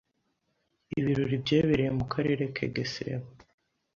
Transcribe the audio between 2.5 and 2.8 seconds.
ke